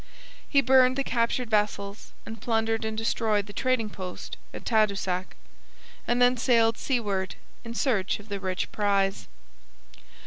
He 0.49 0.61
burned 0.61 0.95
the 0.97 1.03
captured 1.03 1.51
vessels 1.51 2.11
and 2.25 2.41
plundered 2.41 2.85
and 2.85 2.97
destroyed 2.97 3.45
the 3.45 3.53
trading 3.53 3.91
post 3.91 4.35
at 4.51 4.65
Tadoussac, 4.65 5.35
and 6.07 6.19
then 6.19 6.37
sailed 6.37 6.79
seaward 6.79 7.35
in 7.63 7.75
search 7.75 8.19
of 8.19 8.27
the 8.27 8.39
rich 8.39 8.71
prize. 8.71 9.27